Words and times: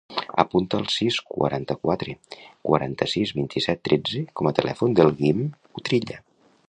Apunta 0.43 0.77
el 0.83 0.87
sis, 0.93 1.17
quaranta-quatre, 1.33 2.15
quaranta-sis, 2.69 3.35
vint-i-set, 3.41 3.83
tretze 3.91 4.23
com 4.41 4.51
a 4.51 4.55
telèfon 4.61 4.97
del 5.01 5.13
Guim 5.21 5.45
Utrilla. 5.83 6.19